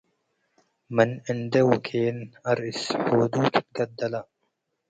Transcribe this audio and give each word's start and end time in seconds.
ምን 0.95 1.09
እንዴ 1.31 1.53
ወኬን- 1.69 2.17
አርእስ 2.49 2.81
ሑዱቱ 3.17 3.45
ትገደለ 3.53 4.13